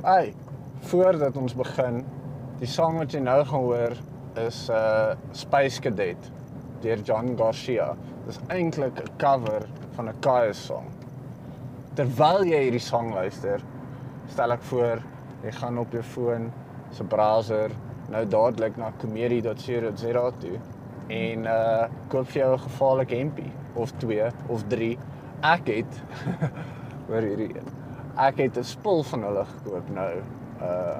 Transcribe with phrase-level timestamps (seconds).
[0.00, 0.30] Hey,
[0.88, 1.98] voordat ons begin,
[2.56, 3.96] die sang wat jy nou gaan hoor
[4.40, 6.30] is uh Space Cadet
[6.80, 7.90] deur John Garcia.
[8.24, 9.66] Dis eintlik 'n cover
[9.96, 10.86] van 'n Kaya song.
[11.98, 13.60] Terwyl jy hierdie sang luister,
[14.32, 15.02] stel ek voor
[15.44, 16.48] jy gaan op jou foon
[16.90, 17.70] se browser
[18.08, 20.56] nou dadelik na comedy.co.za toe
[21.08, 24.98] en uh koop vir jou 'n gevaarlike hempie of 2 of 3.
[25.42, 26.02] Ek het
[27.08, 27.79] hoor hierdie een.
[28.20, 30.12] Ek het 'n spul van hulle gekoop nou
[30.62, 30.98] uh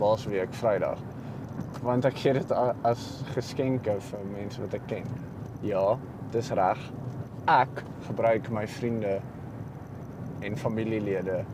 [0.00, 0.98] laasweek Vrydag.
[1.82, 5.08] Want ek gee dit as geskenke vir mense wat ek ken.
[5.62, 5.96] Ja,
[6.30, 6.78] dis reg.
[7.46, 9.20] Ek gebruik my vriende
[10.40, 11.44] en familielede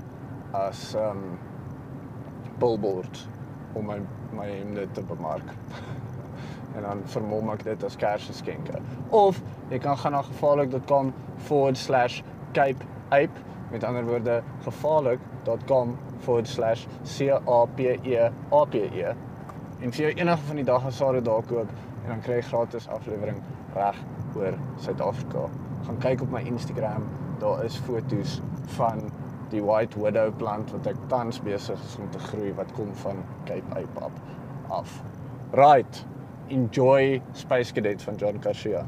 [0.52, 1.38] as um
[2.58, 3.28] billboard
[3.74, 4.00] om my
[4.32, 5.54] my hemde te bemark.
[6.76, 8.82] en dan vermom ek dit as kersgeskenke.
[9.10, 16.48] Of jy kan gaan na gevaarlik.com forward slash cape ape met ander woorde gevaarlik.com forward
[16.48, 19.14] slash c a p e a p e
[19.80, 21.70] en vir jou enige van die dae sal daar koop
[22.04, 23.40] en dan kry jy gratis aflewering
[23.74, 23.96] reg
[24.36, 25.48] oor Suid-Afrika.
[25.86, 27.06] Gaan kyk op my Instagram,
[27.42, 28.38] daar is foto's
[28.76, 29.10] van
[29.52, 33.22] die White Widow plant wat ek tans besig is om te groei wat kom van
[33.48, 34.10] Cape Ape
[34.68, 35.00] af.
[35.56, 36.04] Right.
[36.48, 38.84] Enjoy Space Cadet van John Garcia.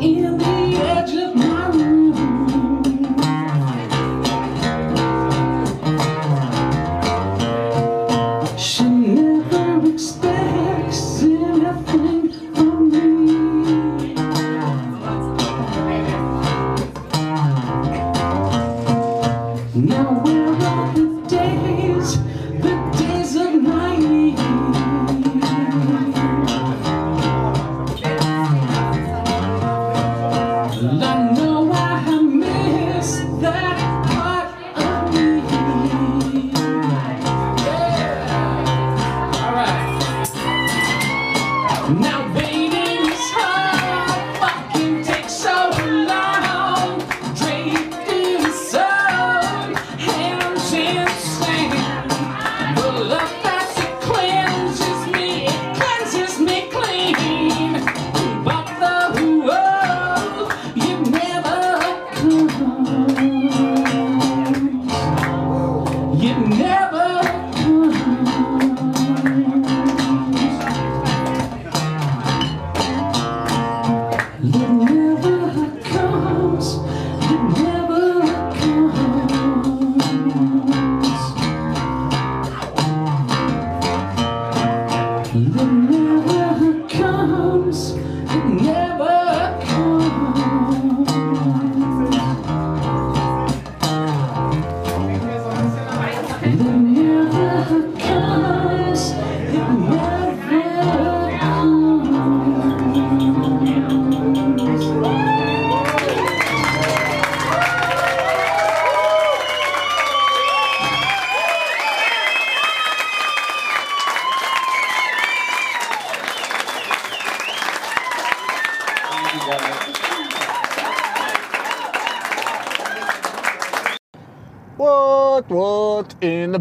[0.00, 0.53] You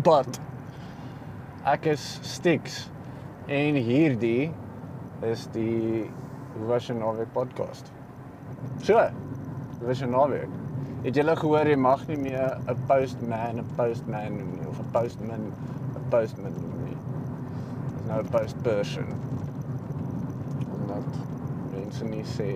[0.04, 0.40] butt.
[1.70, 2.84] Ek is Stix
[3.48, 4.52] en hierdie
[5.24, 6.10] is die
[6.54, 7.88] Hoe was jou naweek podcast.
[8.86, 10.52] So, hoe was jou naweek?
[11.02, 14.92] Het julle gehoor jy mag nie meer 'n postman 'n postman noem nie of 'n
[14.94, 15.48] postman
[15.96, 16.98] 'n postman noem nie.
[17.96, 19.10] Dis nou 'n postperson.
[20.78, 21.10] Omdat
[21.74, 22.52] mense nie sê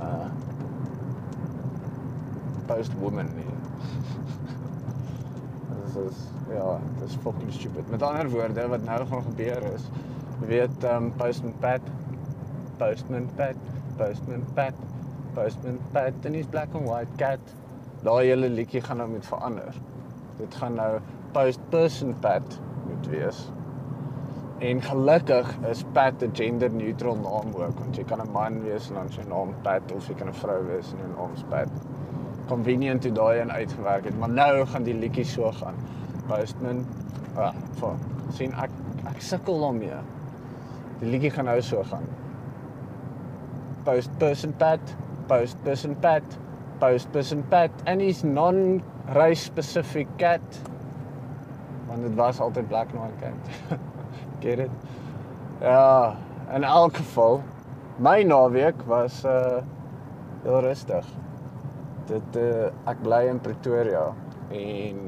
[0.00, 0.28] uh
[2.66, 3.52] postwoman nie.
[5.88, 6.18] Dis is
[6.52, 7.90] ja, dis fucking stupid.
[7.90, 9.86] Met ander woorde wat nou gaan gebeur is,
[10.44, 11.80] weet um postman Pat,
[12.76, 13.56] postman Pat,
[13.96, 14.82] postman Pat,
[15.34, 17.54] postman Pat en his black and white cat.
[18.04, 19.80] Daai hele liedjie gaan nou met verander.
[20.38, 20.90] Dit gaan nou
[21.32, 23.46] post person Pat moet wees.
[24.58, 28.88] En gelukkig is Pat 'n gender neutral naam ook, want jy kan 'n man wees
[28.88, 31.44] en dan sy naam Pat of jy kan 'n vrou wees en jou naam is
[31.48, 31.68] Pat.
[32.48, 35.76] Convenient toe daai een uitgewerk het, maar nou gaan die liedjie so gaan.
[36.28, 36.84] Postman,
[37.36, 37.98] ah, vir
[38.36, 38.72] sien ek
[39.08, 40.00] ek sukkel daarmee.
[41.00, 42.06] Die liedjie gaan nou so gaan.
[43.84, 44.94] Post person Pat,
[45.28, 46.38] post person Pat,
[46.80, 50.60] post person Pat and his non-race specific cat.
[51.88, 53.78] Want dit was altyd black white cat.
[54.44, 54.70] Get it?
[55.60, 56.16] Ja,
[56.54, 57.40] in elk geval
[57.98, 59.58] my naweek was uh
[60.42, 61.06] heel rustig.
[62.08, 64.06] Dit uh ek bly in Pretoria
[64.56, 65.00] en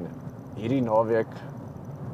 [0.58, 1.31] hierdie naweek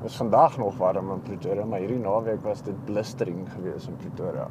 [0.04, 4.44] was vandag nog warm in Pretoria, maar hierdie naweek was dit blistering geweest in Pretoria.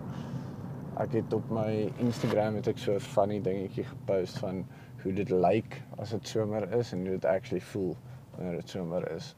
[0.99, 1.69] Ek het op my
[2.03, 4.65] Instagram het ek so 'n funny dingetjie gepost van
[5.03, 7.95] hoe dit lyk as dit somer is en hoe dit actually voel
[8.36, 9.36] wanneer dit somer is.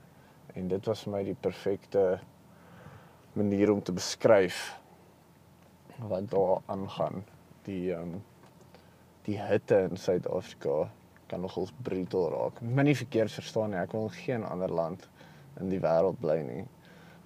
[0.55, 2.19] En dit was vir my die perfekte
[3.33, 4.79] manier om te beskryf
[6.09, 7.23] wat daar aangaan.
[7.69, 8.23] Die ehm um,
[9.27, 10.87] die hitte in Suid-Afrika
[11.27, 12.61] kan nogals brutal raak.
[12.63, 15.07] Moenie verkeerd verstaan nie, ek wil geen ander land
[15.61, 16.63] in die wêreld bly nie.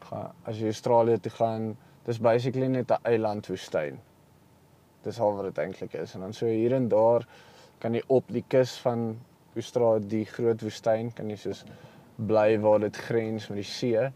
[0.09, 1.67] Gaan as jy Australië toe gaan,
[2.07, 3.99] dis basically net 'n eilandwoestyn.
[5.03, 6.15] Dis al wat dit eintlik is.
[6.15, 7.27] En dan so hier en daar
[7.79, 9.19] kan jy op die kus van
[9.55, 11.63] Australië, die groot woestyn, kan jy soos
[12.17, 14.11] bly waar dit grens met die see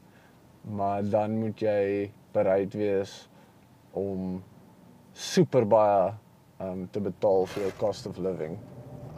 [0.66, 3.14] maar dan moet jy bereid wees
[3.94, 4.42] om
[5.14, 6.14] super baie
[6.64, 8.58] um te betaal vir jou cost of living.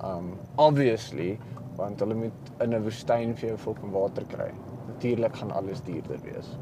[0.03, 1.39] Um obviously,
[1.77, 4.51] want hulle moet in 'n woestyn vir jou fucking water kry.
[4.88, 6.58] Natuurlik gaan alles duurder wees.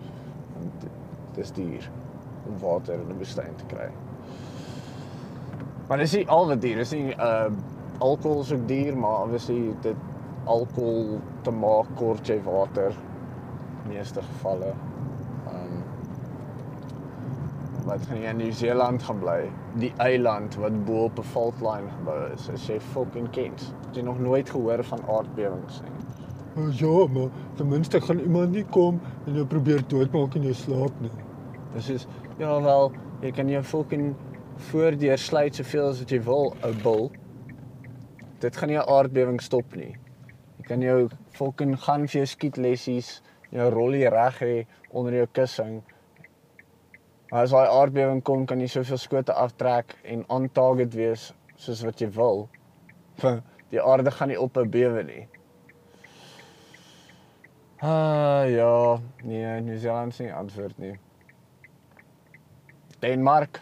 [0.58, 1.92] Want dit is duur
[2.48, 3.90] om water in 'n woestyn te kry.
[5.88, 7.16] Maar dis nie al wat duur is nie.
[7.16, 7.50] Uh
[8.00, 9.96] alkohol is ook duur, maar obviously dit
[10.44, 12.96] alkohol te maak kort jy water
[13.88, 14.74] meeste gevalle.
[17.86, 19.42] Wat gaan jy in Nieu-Seeland gaan bly?
[19.78, 22.50] Die eiland wat bo op 'n fault line gebou is.
[22.50, 23.74] As jy fucking kent.
[23.94, 25.92] Jy nog nooit gehoor van aardbewings nie?
[26.58, 30.54] Oh, ja, maar ten minste gaan iemand nie kom en jou probeer doodmaak in jou
[30.54, 31.12] slaap nie.
[31.74, 34.16] Dis is ja wel, jy kan jou fucking
[34.72, 37.12] voordeur sluit soveel as wat jy wil, ou bil.
[38.40, 39.96] Dit gaan nie 'n aardbewing stop nie.
[40.58, 45.84] Jy kan jou fucking gaan vir jou skietlessies jou rollie reg hê onder jou kussing.
[47.34, 52.02] As daai aardbewing kom, kan jy soveel skote aftrek en on target wees soos wat
[52.02, 52.46] jy wil.
[53.72, 55.28] Die aarde gaan nie op 'n bewe nie.
[57.82, 60.94] Ah ja, nee, New Zealand sien antwoord nie.
[63.00, 63.62] Denemark,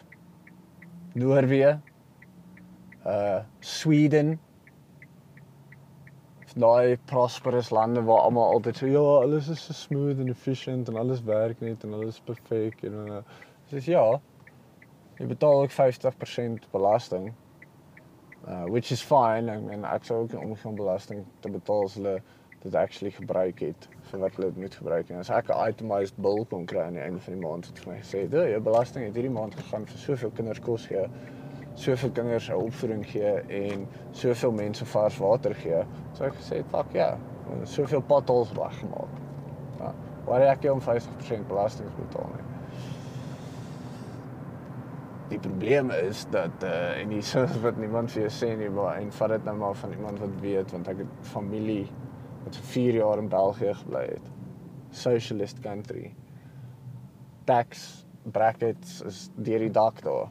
[1.13, 1.79] Noorwe,
[3.05, 4.39] uh Sweden,
[6.55, 10.98] daai prosperous lande waar almal altyd sê ja, alles is so smooth and efficient en
[11.01, 13.22] alles werk net en alles perfek en uh,
[13.73, 14.03] dis ja.
[15.19, 17.33] Jy betaal ook 50% belasting.
[18.47, 21.93] Uh which is fine en, en ek sou ook om geen belasting te betaal as
[21.99, 22.17] hulle
[22.63, 25.09] dit actually gebruik het vir wat hulle dit moet gebruik.
[25.09, 27.79] En as ek 'n itemized bill kon kry aan die einde van die maand het
[27.79, 31.07] vir my gesê, "Jy jou belasting het hierdie maand gegaan vir soveel kinders kos gee."
[31.75, 35.83] soveel kinders opvoeding gee en soveel mense vars water gee.
[36.13, 37.17] So ek gesê, "Fuck ja,
[37.63, 39.09] soveel potholes weggemaak."
[39.79, 39.93] Ja,
[40.25, 42.52] waar ek jy om 50% belasting betaal nie.
[45.31, 49.11] Die probleem is dat uh en dis wat niemand vir jou sê nie, maar en
[49.11, 51.85] vat dit nou maar van iemand wat weet want ek het familie
[52.43, 54.29] wat vir 4 jaar in België gebly het.
[54.91, 56.11] Socialist country.
[57.47, 60.29] Tax brackets is deur die dak daar.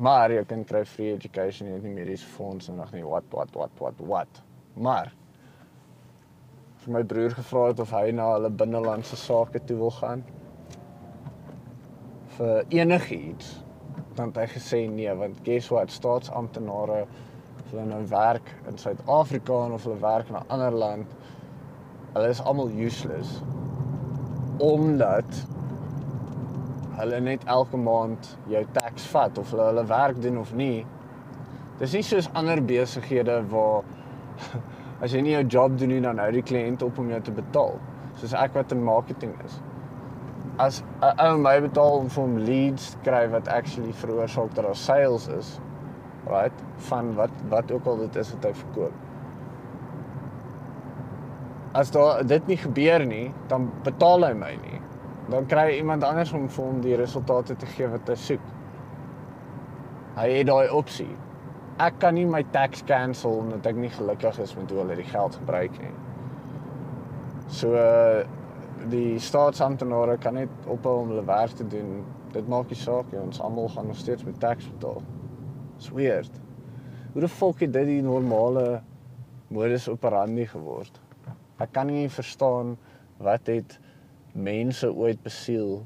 [0.00, 3.52] Maar jy kan kry free education, het nie mediese fonds en nog nie wat wat
[3.54, 4.42] wat wat wat.
[4.74, 5.12] Maar
[6.80, 10.24] vir my broer gevra het of hy na hulle binnelandse sake toe wil gaan
[12.40, 13.58] vir enigiets,
[14.16, 17.04] dan het hy gesê nee, want guess what, staatsamptenare
[17.70, 21.12] hulle nou werk in Suid-Afrika of hulle werk in 'n ander land,
[22.14, 23.40] hulle is almal useless
[24.60, 25.46] omdat
[26.98, 30.86] hulle net elke maand jou tax vat of hulle hulle werk doen of nie.
[31.78, 33.84] Dis nie soos ander besighede waar
[35.02, 37.32] as jy nie jou job doen nie dan hou die kliënt op om jou te
[37.32, 37.78] betaal.
[38.20, 39.60] Soos ek wat in marketing is.
[40.60, 44.66] As 'n ou my betaal om vir hom leads te kry wat actually veroorsaak dat
[44.66, 45.54] daar sales is,
[46.28, 46.64] right?
[46.88, 48.92] Van wat wat ook al dit is wat hy verkoop.
[51.72, 54.80] As daar dit nie gebeur nie, dan betaal hy my nie.
[55.30, 58.46] Dan kry iemand anders om vir hom die resultate te gee wat hy soek.
[60.16, 61.12] Hy het daai opsie.
[61.80, 65.08] Ek kan nie my tax cancel omdat ek nie gelukkig is met hoe hulle die
[65.08, 65.94] geld gebruik nie.
[67.48, 68.26] So uh,
[68.88, 72.00] die staatsamptenare kan net ophou om hulle werk te doen.
[72.32, 75.02] Dit maak nie saak nie, ons almal gaan nog steeds met tax betaal.
[75.76, 76.40] It's weird.
[77.12, 78.82] Hoe die fuck het dit die normale
[79.50, 81.00] modus operandi geword?
[81.60, 82.76] Ek kan nie verstaan
[83.20, 83.76] wat het
[84.32, 85.80] mense ooit besiel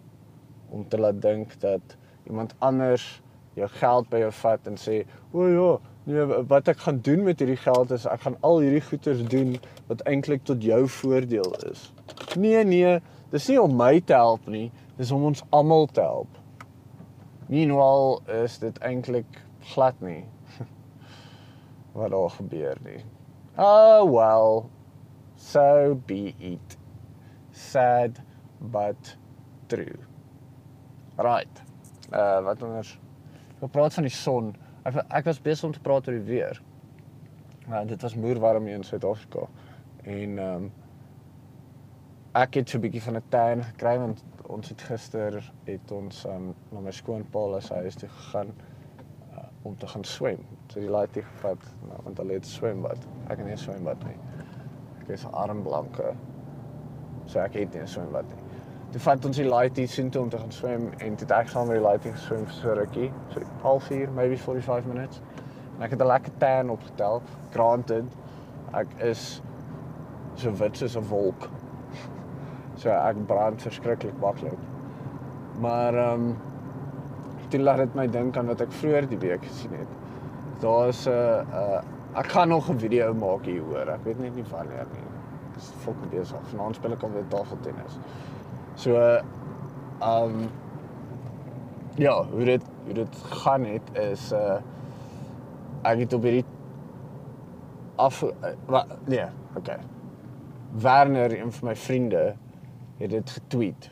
[0.70, 1.96] om te laat dink dat
[2.28, 3.22] iemand anders
[3.54, 7.38] jou geld by jou vat en sê, "O ja, nee, wat ek gaan doen met
[7.38, 11.92] hierdie geld is ek gaan al hierdie goeders doen wat eintlik tot jou voordeel is."
[12.36, 12.98] Nee, nee,
[13.30, 16.40] dis nie om my te help nie, dis om ons almal te help.
[17.48, 19.40] Meanwhile is dit eintlik
[19.74, 20.24] glad nie
[21.98, 23.02] wat daar gebeur nie.
[23.56, 24.70] Oh well.
[25.36, 26.76] So be it.
[27.52, 28.22] Sad
[28.58, 29.16] but
[29.66, 29.98] true.
[31.16, 31.62] Right.
[32.12, 32.96] Uh wat anders?
[33.62, 34.54] Ek praat van die son.
[34.84, 36.58] Ek ek was besig om te praat oor die weer.
[37.70, 39.46] Nou dit was moerwarm hier in Suid-Afrika.
[40.04, 40.72] En ehm um,
[42.34, 46.24] ek het so 'n bietjie van 'n tan gekry want ons het gister het ons
[46.26, 48.50] um, na my skoonpa se huis toe gegaan
[49.32, 50.40] uh, om te gaan swem.
[50.66, 52.98] So die laaitie gevat nou, want hulle het swembad.
[53.28, 54.16] Ek het nie 'n swembad nie.
[55.00, 56.14] Ek is armblanke.
[57.26, 58.42] So ek het nie 'n swembad nie.
[58.90, 61.48] Toe vat ons die laaitie sien toe om te gaan swem en toe het ek
[61.48, 65.20] saam met die laaitie geswem vir so rukkie, so halfuur, maybe 45 minutes.
[65.76, 67.22] En ek het 'n lekker tan opgetel.
[67.50, 68.04] Granted,
[68.72, 69.42] ek is
[70.34, 71.48] so wit soos 'n wolk.
[72.84, 74.60] So ek brand verskriklik maklik.
[75.64, 76.34] Maar ehm um,
[77.48, 79.94] toe laat dit my dink aan wat ek vroeër die week gesien het.
[80.60, 81.80] Daar's 'n uh, uh,
[82.20, 83.88] ek gaan nog 'n video maak hier hoor.
[83.94, 85.06] Ek weet net nie wanneer nie.
[85.48, 86.44] Ek is fucking besig.
[86.50, 87.98] Vanaand speel ek al weer tafeltennis.
[88.74, 89.22] So ehm
[90.02, 90.50] um,
[91.96, 94.60] ja, hoe dit hoe dit gaan het is uh
[95.82, 96.44] ek het op hierdie
[97.96, 98.30] af uh,
[98.66, 99.26] wa, nee,
[99.56, 99.78] okay.
[100.72, 102.34] Werner, een van my vriende,
[102.98, 103.90] het dit getweet.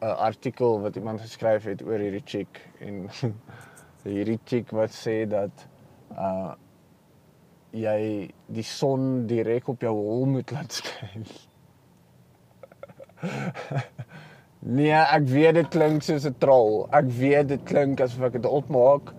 [0.00, 3.08] 'n Artikel wat iemand geskryf het oor hierdie chick en
[4.02, 5.66] hierdie chick wat sê dat
[6.14, 6.54] uh
[7.70, 11.26] jy die son direk op jou hol moet laat skyn.
[14.78, 16.86] nee, ek weet dit klink soos 'n troll.
[16.90, 19.12] Ek weet dit klink asof ek dit opmaak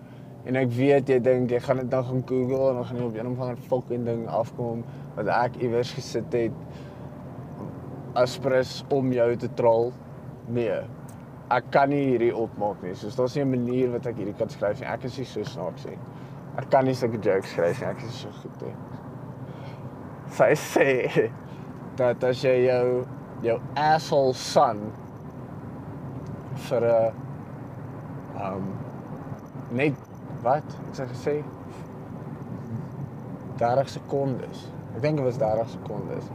[0.48, 3.04] en ek weet jy dink jy gaan dit dan gaan Google en dan gaan jy
[3.04, 6.56] op 'n of ander fucking ding afkom wat ek iewers gesit het
[8.14, 9.92] aspres om jou te troll.
[10.48, 10.80] Nee.
[11.50, 12.94] Ek kan nie hierdie opmaak nie.
[12.94, 14.88] Soos daar's nie 'n manier wat ek hierdie kan skryf nie.
[14.88, 15.98] Ek is nie so snaaks nie.
[16.58, 17.88] Ek kan nie sulke jokes skryf nie.
[17.88, 18.74] Ek is so goed nie.
[20.30, 21.30] Sy sê
[21.96, 23.06] dat as jy jou
[23.42, 24.92] jou asshole son
[26.68, 27.12] vir 'n
[28.40, 28.78] um
[29.72, 29.94] net
[30.42, 31.44] wat ek sê gesê
[33.58, 34.70] 30 sekondes.
[34.96, 36.30] Ek dink dit was 30 sekondes.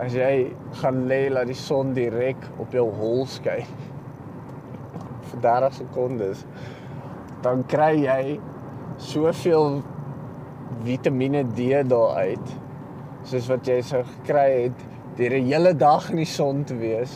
[0.00, 3.66] As jy gaan lê laat die son direk op jou hol skyn
[5.32, 6.46] vir 30 sekondes,
[7.44, 8.38] dan kry jy
[9.02, 9.82] soveel
[10.82, 12.54] Vitamiene D daaruit
[13.28, 14.86] soos wat jy sou gekry het
[15.18, 17.12] deur 'n hele dag in die son te wees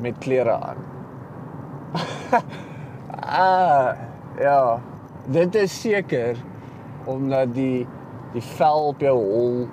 [0.00, 0.80] met klere aan.
[3.22, 3.96] ah,
[4.38, 4.80] ja.
[5.26, 6.36] Dit is seker
[7.06, 7.86] omdat die
[8.32, 9.66] die vel op jou hol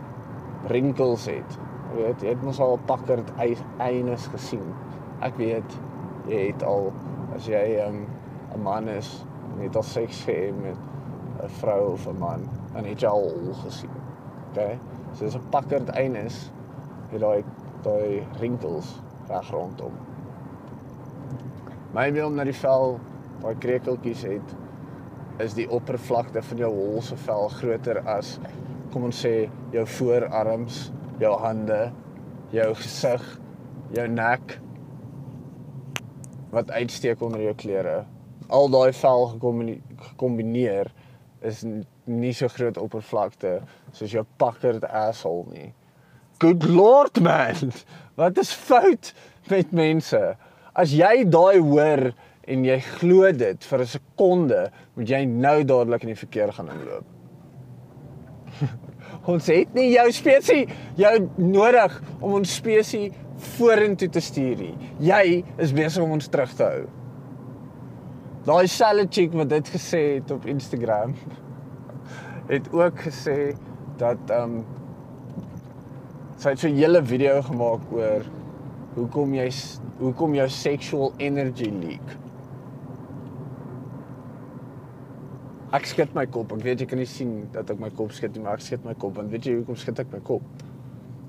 [0.72, 1.60] rinkels het.
[1.94, 4.64] Jy weet, jy het mos al pakkerd eines gesien.
[5.22, 5.76] Ek weet
[6.28, 6.90] jy het al
[7.36, 8.06] as jy 'n
[8.56, 9.26] um, man is,
[9.60, 10.78] net al seks gehad met
[11.44, 13.94] 'n vrou of 'n man, dan het jy al hol gesien.
[14.50, 14.80] OK?
[15.14, 16.52] So dis 'n pakkerd eines
[17.12, 17.44] het daai
[17.84, 19.92] daai rinkels reg rondom.
[21.94, 23.00] Maybe om na die vel
[23.42, 24.56] daai krekeltjies het
[25.38, 28.40] is die oppervlakte van jou hol se vel groter as
[28.94, 31.92] kom ons sê jou voorarms, jou hande,
[32.52, 33.24] jou gesig,
[33.94, 34.60] jou nek
[36.54, 38.04] wat uitsteek onder jou klere.
[38.54, 40.92] Al daai vel gekombineer
[41.42, 41.64] is
[42.06, 43.62] nie so groot oppervlakte
[43.96, 45.72] soos jou pakkerd asshole nie.
[46.44, 47.72] Good lord man.
[48.20, 49.14] Wat is fout
[49.50, 50.22] met mense?
[50.74, 52.12] As jy daai hoor
[52.44, 54.62] en jy glo dit vir 'n sekonde,
[54.96, 57.06] moet jy nou dadelik in die verkeer gaan inloop.
[59.26, 63.14] ons het nie jou spesies jou nodig om ons spesies
[63.58, 64.76] vorentoe te stuur nie.
[65.04, 66.84] Jy is besig om ons terug te hou.
[68.48, 71.16] Daai selfe chick wat dit gesê het op Instagram
[72.54, 73.54] het ook gesê
[74.02, 74.64] dat ehm um,
[76.38, 78.26] sy het so 'n hele video gemaak oor
[78.96, 79.48] hoekom jy
[80.00, 82.23] hoekom jou sexual energy leak.
[85.74, 86.52] Ek skud my kop.
[86.54, 88.84] Ek weet jy kan nie sien dat ek my kop skud nie, maar ek skud
[88.86, 90.46] my kop want weet jy hoekom skud ek my kop?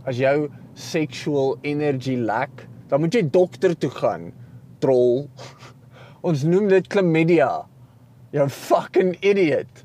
[0.05, 4.27] As jou sexual energy lack, dan moet jy dokter toe gaan.
[4.85, 5.31] Troll.
[6.29, 7.49] Ons noem dit chlamydia.
[8.37, 9.81] Jy fucking idiot.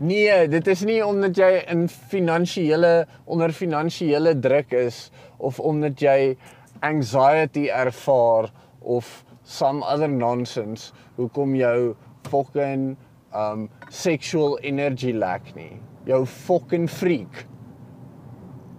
[0.00, 2.92] Nee, dit is nie omdat jy in finansiële
[3.28, 5.08] onder finansiële druk is
[5.42, 6.38] of omdat jy
[6.86, 8.48] anxiety ervaar
[8.80, 9.10] of
[9.42, 11.96] some other nonsense hoekom jou
[12.30, 12.94] fucking
[13.34, 15.80] um sexual energy lack nie.
[16.06, 17.46] Jou fucking freak.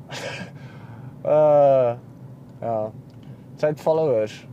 [1.26, 1.96] uh
[2.62, 2.92] ja.
[3.60, 4.48] Sy het followers.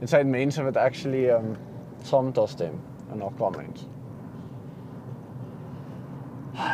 [0.00, 1.54] En sy het mense wat actually um
[2.06, 2.80] saam met haar stem
[3.12, 3.86] in haar comments.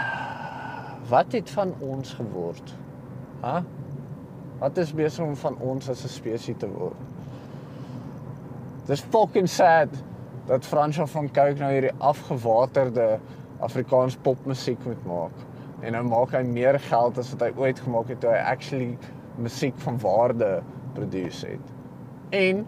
[1.12, 2.74] Wat het van ons geword?
[3.40, 3.48] Hæ?
[3.48, 3.62] Huh?
[4.62, 6.96] Wat is besig om van ons as 'n spesies te word?
[8.86, 9.88] Dis fucking sad
[10.46, 13.18] dat Fransjo van Cooke nou hierdie afgewaterde
[13.62, 15.44] Afrikaans popmusiek moet maak.
[15.82, 18.98] En nou maak hy meer geld as wat hy ooit gemaak het toe hy actually
[19.42, 20.50] musiek van waarde
[20.94, 21.72] produce het.
[22.34, 22.64] En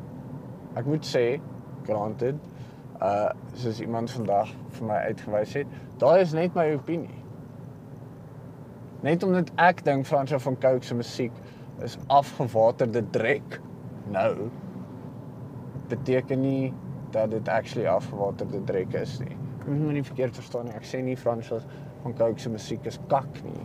[0.79, 1.27] ek moet sê,
[1.87, 2.39] granted,
[3.03, 7.21] uh soos iemand vandag vir my uitgewys het, daai is net my opinie.
[9.05, 11.35] Net omdat ek dink Fransjo van Cooke se musiek
[11.85, 13.59] is afgewaterde drek
[14.15, 14.49] nou
[15.91, 16.73] beteken nie
[17.15, 19.37] dat dit actually afgewaterde drek is nie.
[19.65, 20.77] Moet my nie verkeerd verstaan nie.
[20.77, 21.65] Ek sê nie Fransos
[22.03, 23.65] van Coke se musiek is kak nie.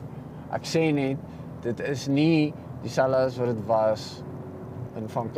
[0.56, 1.22] Ek sê net
[1.66, 4.10] dit is nie dieselfde as wat dit was
[4.98, 5.30] in van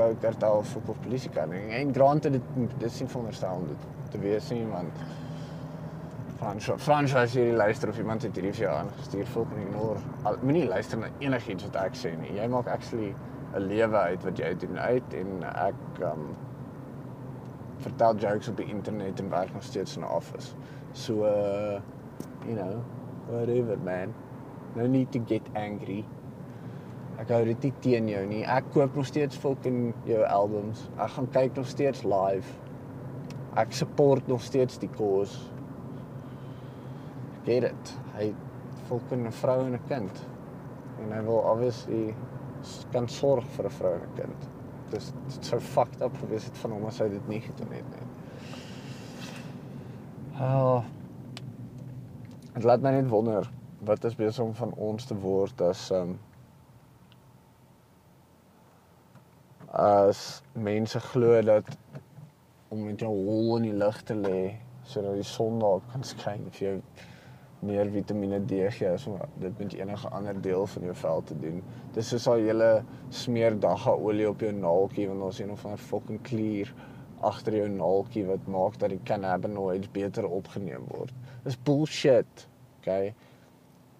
[0.52, 1.64] of op polisie kan nie.
[1.80, 2.42] En grante dit
[2.80, 5.02] dis nie veronderstel om dit te wees nie want
[6.42, 10.00] Fransos Fransos hierdie luister of iemand het hierdie vir jou aangestuur volk en ignore.
[10.42, 12.32] Moenie luister na enigiets wat ek sê nie.
[12.38, 13.14] Jy maak actually
[13.54, 16.24] 'n lewe uit wat jy doen uit en ek um
[17.82, 20.54] vertel jokes op die internet en werk nog steeds in 'n office.
[20.94, 21.80] So uh
[22.46, 22.84] you know,
[23.30, 24.14] whatever man.
[24.76, 26.06] No need to get angry.
[27.20, 28.44] Ek hou dit nie teen jou nie.
[28.44, 30.90] Ek koop nog steeds fucking jou albums.
[30.98, 32.48] Ek gaan kyk nog steeds live.
[33.56, 35.38] Ek support nog steeds die cause.
[37.46, 37.98] Get it.
[38.16, 38.34] Hy
[38.88, 40.26] fucking 'n vrou en 'n kind.
[41.02, 42.16] En hy wil obviously
[42.92, 44.61] kan sorg vir 'n vrou en 'n kind
[44.92, 47.94] dis dit sou fucked up gewees het van hom as hy dit nie gedoen het
[47.96, 48.10] nie.
[50.42, 50.84] Ah.
[52.54, 53.48] Dit laat my net wonder
[53.88, 56.18] wat is besig om van ons te word as um
[59.82, 61.70] as mense glo dat
[62.70, 64.42] om met jou hol in die lug te lê
[64.84, 66.76] sodat die son daar kan skyn vir jou
[67.62, 69.06] meer Vitamiene D gee as
[69.42, 71.60] dit met enige ander deel van jou vel te doen.
[71.94, 72.70] Dis soos al julle
[73.10, 76.74] smeer dagga olie op jou naaltjie want ons een of ander fucking klier
[77.22, 81.14] agter jou naaltjie wat maak dat die cannabinoids beter opgeneem word.
[81.46, 82.48] Dis bullshit.
[82.82, 83.14] Okay.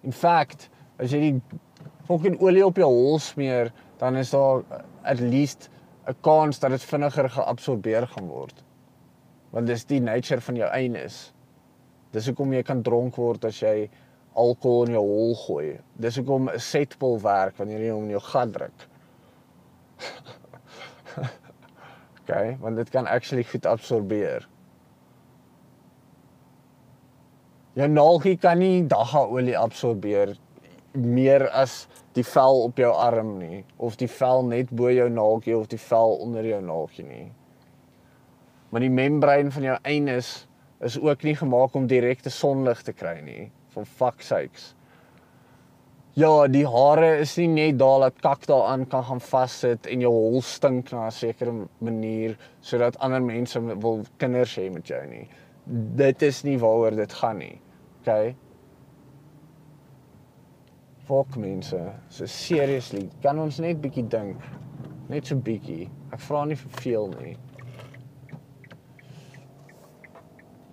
[0.02, 1.60] In fact, as jy die
[2.08, 3.70] fucking olie op jou hol smeer,
[4.02, 4.64] dan is daar
[5.06, 5.70] at least
[6.08, 8.64] 'n kans dat dit vinniger geabsorbeer gaan word.
[9.50, 11.31] Want dis die nature van jou eienis.
[12.12, 13.88] Dis hoekom jy kan dronk word as jy
[14.38, 15.68] alkohol in jou hol gooi.
[16.00, 18.88] Dis hoekom 'n setpil werk wanneer jy hom in jou gat druk.
[22.22, 24.48] okay, want dit kan actually goed absorbeer.
[27.74, 30.36] Jou naaltjie kan nie dagga olie absorbeer
[30.92, 35.56] meer as die vel op jou arm nie of die vel net bo jou naaltjie
[35.56, 37.32] of die vel onder jou naaltjie nie.
[38.70, 40.32] Maar die membraan van jou eienis
[40.82, 43.50] is ook nie gemaak om direkte sonlig te kry nie.
[43.72, 44.72] For fuck sakes.
[46.18, 50.10] Ja, die hare is nie net daar dat kak daaraan kan gaan vassit en jou
[50.12, 55.28] hol stink na 'n sekere manier sodat ander mense wil kinders hê met jou nie.
[55.96, 57.60] Dit is nie waaroor dit gaan nie.
[58.00, 58.34] OK.
[61.06, 61.92] Fuck mense.
[62.08, 64.36] So seriously, kan ons net bietjie dink.
[65.08, 65.88] Net so bietjie.
[66.12, 67.36] Ek vra nie vir veel nie.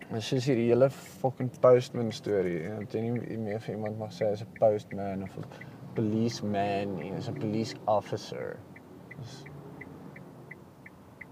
[0.09, 2.63] Maar sies hier hele fucking postman storie.
[2.69, 5.45] En dit nie meer vir iemand mag sê as 'n postman of 'n
[5.95, 8.57] policeman nie, is 'n police officer.
[9.19, 9.43] Dis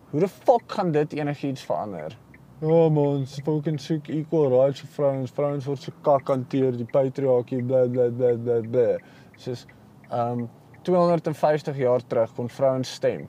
[0.10, 2.18] Hoe die fuck gaan dit enigiets verander?
[2.62, 5.32] Ja man, se fucking soek equal rights vir vrouens.
[5.32, 8.98] Vrouens word so kak hanteer, die patriargie bla bla bla bla bla.
[9.36, 9.66] Soos
[10.12, 10.50] um
[10.82, 13.28] 250 jaar terug kon vrouens stem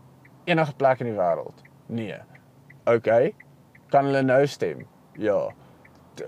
[0.48, 1.64] enige plek in die wêreld.
[1.86, 2.20] Nee.
[2.88, 3.10] OK.
[3.92, 4.86] Kan hulle nou stem?
[5.18, 5.50] Ja.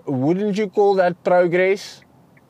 [0.05, 2.03] Wouldn't you call that progress?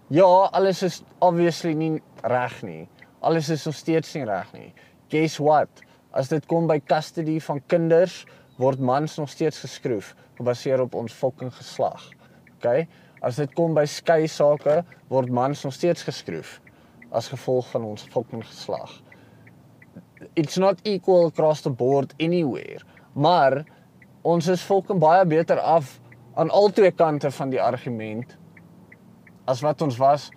[0.08, 2.88] Ja, alles is obviously nie reg nie.
[3.20, 4.70] Alles is nog steeds nie reg nie.
[5.12, 5.84] Guess what?
[6.16, 8.24] As dit kom by custody van kinders,
[8.56, 12.08] word mans nog steeds geskroef gebaseer op ons fucking geslag.
[12.56, 12.86] OK?
[13.20, 14.80] As dit kom by skei sake,
[15.12, 16.56] word mans nog steeds geskroef
[17.12, 18.92] as gevolg van ons fucking geslag.
[20.40, 22.80] It's not equal across the board anywhere.
[23.12, 23.62] Maar
[24.24, 25.98] ons is fucking baie beter af
[26.40, 28.36] aan al twee kante van die argument
[29.44, 30.30] as wat ons was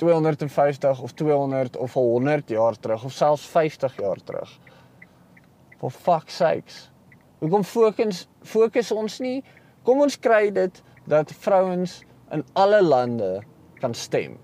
[0.00, 4.54] 250 of 200 of al 100 jaar terug of selfs 50 jaar terug.
[5.76, 6.86] For fuck sakes.
[7.38, 9.42] Hoekom fokus fokus ons nie?
[9.84, 12.00] Kom ons kry dit dat vrouens
[12.32, 13.30] in alle lande
[13.84, 14.38] kan stem.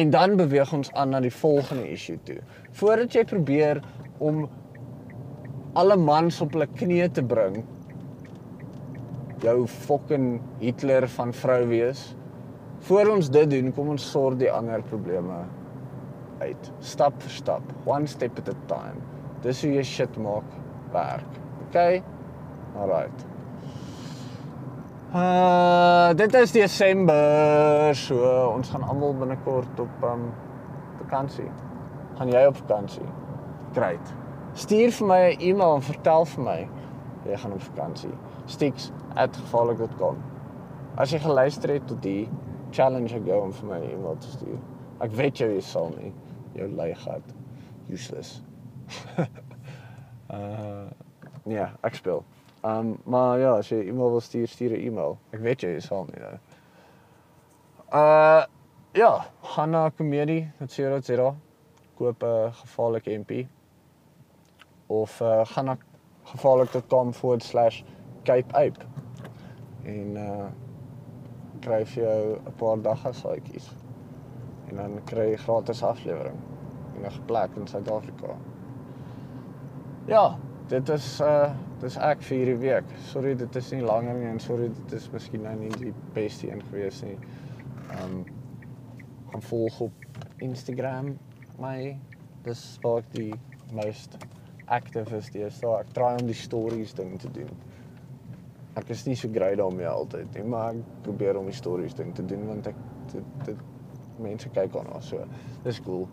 [0.00, 2.40] En dan beweeg ons aan na die volgende issue toe.
[2.80, 3.82] Voordat jy probeer
[4.18, 4.46] om
[5.76, 7.66] alle mans op hulle knieë te bring,
[9.42, 12.14] jou fucking Hitler van vrou wees.
[12.88, 15.42] Voor ons dit doen, kom ons sorg die ander probleme
[16.38, 16.70] uit.
[16.80, 19.02] Stap vir stap, one step at a time.
[19.42, 20.46] Dis hoe jy shit maak
[20.94, 21.40] werk.
[21.68, 22.02] Okay?
[22.78, 23.26] Alright.
[25.08, 30.28] Uh dit is Desember, so ons gaan almal binnekort op um
[30.98, 31.48] vakansie.
[32.18, 33.06] Gaan jy op vakansie?
[33.76, 34.12] Great.
[34.52, 36.60] Stuur vir my 'n e-mail en vertel vir my
[37.28, 38.10] jy gaan op vakansie.
[38.46, 40.16] stix@gevaarlik.com.
[40.96, 42.28] As jy geluister het tot die
[42.70, 44.58] challenge ek jou om vir my 'n e-mail te stuur.
[45.00, 46.12] Ek weet jou jy sal nie.
[46.54, 47.22] Jou lui gat.
[47.90, 48.42] Useless.
[50.34, 50.86] uh
[51.44, 52.24] nee, ek speel.
[52.64, 55.18] Um maar ja, as jy e-mail wil stuur, stuur 'n e-mail.
[55.32, 56.38] Ek weet jy sal nie nou.
[57.92, 58.44] Uh
[58.92, 61.34] ja, gaan na komedie.co.za.
[61.94, 63.46] Koop 'n uh, gevaarlike MP
[64.86, 65.44] of uh,
[66.36, 68.84] gaan na gevaarlik.com/cape ape
[69.84, 70.46] en uh
[71.60, 73.70] kry vir jou 'n paar dagga saadjies.
[74.68, 76.36] En dan kry jy gratis aflewering
[76.96, 78.36] enige plek in Suid-Afrika.
[80.06, 80.38] Ja,
[80.68, 82.84] dit is uh dis ek vir hierdie week.
[82.98, 86.50] Sorry dit is nie langer nie en sorry dit is miskien nou nie die beste
[86.50, 87.18] een gewees nie.
[88.02, 88.24] Um
[89.30, 89.92] gaan volg op
[90.38, 91.18] Instagram
[91.58, 91.98] my
[92.42, 93.34] dis waar ek die
[93.72, 94.16] most
[94.74, 95.80] active is deesdae.
[95.80, 97.50] Ek probeer om die stories ding te doen.
[98.78, 102.12] Ek is nie so great daarmee altyd nie, maar ek probeer om die stories ding
[102.14, 102.78] te doen want ek
[103.12, 103.66] dit, dit
[104.22, 105.24] mense kyk daarna so.
[105.64, 106.06] Dis cool.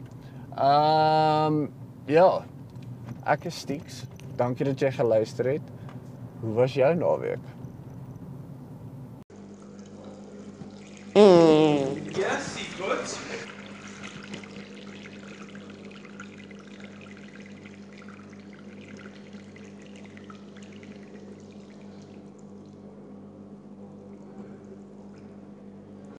[0.55, 1.65] Ehm um,
[2.09, 2.29] ja.
[3.25, 4.03] Ek is Stix.
[4.37, 5.73] Dankie dat jy geluister het.
[6.41, 7.54] Hoe was jou naweek?